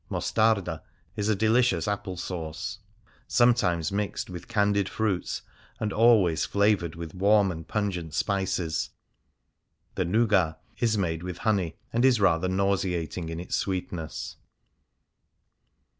Mostarda 0.09 0.81
is 1.15 1.29
a 1.29 1.35
delicious 1.35 1.87
apple 1.87 2.17
sauce, 2.17 2.79
sometimes 3.27 3.91
mixed 3.91 4.31
with 4.31 4.47
candied 4.47 4.89
fruits, 4.89 5.43
and 5.79 5.93
always 5.93 6.43
flavoured 6.43 6.95
with 6.95 7.13
warm 7.13 7.51
and 7.51 7.67
pungent 7.67 8.15
spices; 8.15 8.89
the 9.93 10.03
nougat 10.03 10.59
is 10.79 10.97
made 10.97 11.21
with 11.21 11.37
honey, 11.37 11.75
and 11.93 12.03
is 12.03 12.19
rather 12.19 12.47
nauseating 12.47 13.29
in 13.29 13.39
its 13.39 13.55
sweetness. 13.55 14.37